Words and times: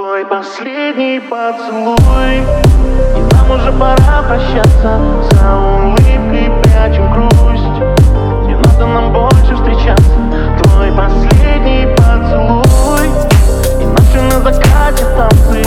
Твой 0.00 0.24
последний 0.24 1.20
поцелуй. 1.20 2.36
И 3.16 3.34
нам 3.34 3.50
уже 3.50 3.70
пора 3.70 4.22
прощаться 4.26 4.98
За 5.30 5.58
улыбкой 5.58 6.50
прячем 6.62 7.12
грусть. 7.12 7.76
Не 8.46 8.54
надо 8.54 8.86
нам 8.86 9.12
больше 9.12 9.54
встречаться 9.54 10.16
Твой 10.62 10.90
последний 10.92 11.86
поцелуй. 11.96 13.08
И 13.78 13.84
наши 13.84 14.22
на 14.22 14.40
закате 14.40 15.04
танцы 15.18 15.60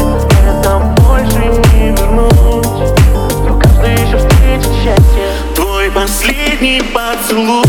Это 0.44 0.80
больше 0.98 1.62
не 1.76 1.92
вернуть. 1.92 2.92
Но 3.48 3.60
каждый 3.60 3.94
еще 3.94 4.18
встретит 4.18 4.72
счастье. 4.82 5.28
Твой 5.54 5.92
последний 5.92 6.82
поцелуй 6.82 7.63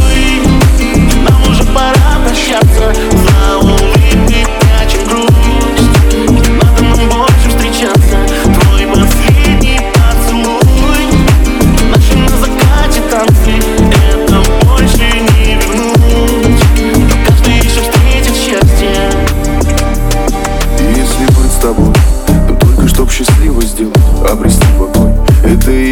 покой, 25.57 25.84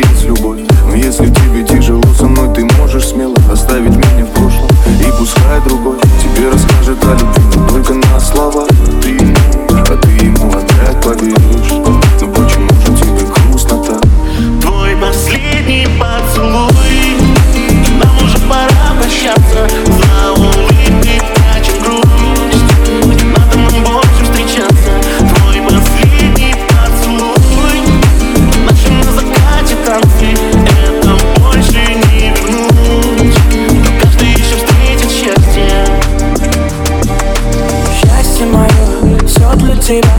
тебя 39.92 40.10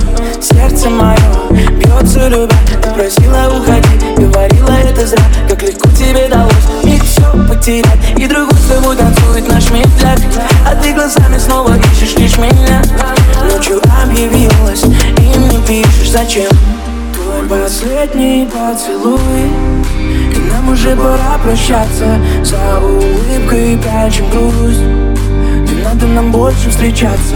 Сердце 0.41 0.89
мое 0.89 1.17
бьется 1.71 2.27
любя 2.27 2.55
Ты 2.81 2.89
просила 2.91 3.57
уходи, 3.57 3.89
говорила 4.17 4.69
это 4.69 5.07
зря. 5.07 5.23
Как 5.49 5.61
легко 5.63 5.89
тебе 5.89 6.27
далось 6.27 6.53
миг 6.83 7.03
все 7.03 7.23
потерять. 7.47 7.99
И 8.17 8.27
другой 8.27 8.57
с 8.59 8.65
тобой 8.65 8.95
танцует 8.95 9.47
наш 9.49 9.71
медляк 9.71 10.19
А 10.67 10.75
ты 10.75 10.93
глазами 10.93 11.37
снова 11.37 11.73
ищешь 11.77 12.15
лишь 12.17 12.37
меня. 12.37 12.81
Ночью 13.51 13.81
объявилась 14.03 14.83
и 14.83 15.37
мне 15.39 15.59
пишешь 15.67 16.11
зачем? 16.11 16.51
Твой 17.13 17.47
последний 17.47 18.45
поцелуй. 18.45 19.19
И 19.99 20.51
нам 20.51 20.69
уже 20.69 20.95
пора 20.95 21.37
прощаться. 21.43 22.19
За 22.43 22.79
улыбкой 22.79 23.77
прячем 23.77 24.29
грусть. 24.29 24.81
Не 25.71 25.83
надо 25.83 26.05
нам 26.05 26.31
больше 26.31 26.69
встречаться 26.69 27.35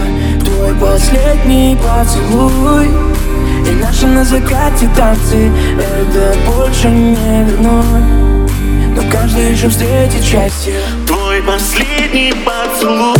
Твой 0.58 0.74
последний 0.74 1.76
поцелуй. 1.76 2.88
И 3.64 3.70
наши 3.80 4.08
на 4.08 4.24
закате 4.24 4.90
танцы 4.96 5.52
Это 5.78 6.36
больше 6.50 6.88
не 6.88 7.14
вернуть 7.14 8.50
Но 8.96 9.02
каждый 9.08 9.52
еще 9.52 9.68
встретит 9.68 10.24
счастье. 10.24 10.80
Твой 11.06 11.42
последний 11.42 12.34
поцелуй 12.44 13.14